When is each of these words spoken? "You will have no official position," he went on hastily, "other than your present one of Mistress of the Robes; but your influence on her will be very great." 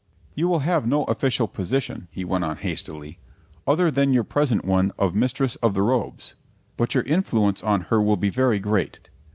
"You 0.33 0.47
will 0.47 0.61
have 0.65 0.87
no 0.87 1.03
official 1.03 1.47
position," 1.47 2.07
he 2.09 2.25
went 2.25 2.43
on 2.43 2.57
hastily, 2.57 3.19
"other 3.67 3.91
than 3.91 4.13
your 4.13 4.23
present 4.23 4.65
one 4.65 4.91
of 4.97 5.13
Mistress 5.13 5.57
of 5.57 5.75
the 5.75 5.83
Robes; 5.83 6.33
but 6.75 6.95
your 6.95 7.03
influence 7.03 7.61
on 7.61 7.81
her 7.81 8.01
will 8.01 8.17
be 8.17 8.31
very 8.31 8.57
great." 8.57 9.11